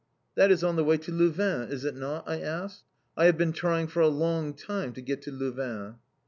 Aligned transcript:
"That 0.33 0.49
is 0.49 0.63
on 0.63 0.77
the 0.77 0.83
way 0.83 0.97
to 0.97 1.11
Louvain, 1.11 1.69
is 1.69 1.85
it 1.85 1.95
not?" 1.95 2.23
I 2.27 2.39
asked. 2.41 2.85
"I 3.15 3.25
have 3.25 3.37
been 3.37 3.53
trying 3.53 3.85
for 3.85 3.99
a 3.99 4.07
long 4.07 4.55
time 4.55 4.93
to 4.93 5.01
get 5.03 5.21
to 5.21 5.31
Louvain!" 5.31 5.97